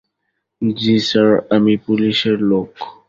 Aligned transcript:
জ্বি 0.61 0.95
স্যার, 1.07 1.29
আমি 1.55 1.73
পুলিশের 1.85 2.37
লোক। 2.49 2.69